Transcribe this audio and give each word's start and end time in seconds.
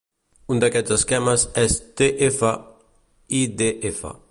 Un 0.53 0.61
d'aquests 0.63 0.93
esquemes 0.95 1.43
és 1.65 1.75
tf-idf. 2.03 4.09